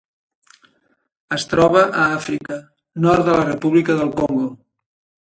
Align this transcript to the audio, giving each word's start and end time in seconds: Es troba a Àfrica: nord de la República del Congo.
Es 1.35 1.43
troba 1.51 1.83
a 2.03 2.05
Àfrica: 2.05 2.57
nord 3.07 3.29
de 3.29 3.37
la 3.37 3.45
República 3.51 3.99
del 4.01 4.11
Congo. 4.23 4.49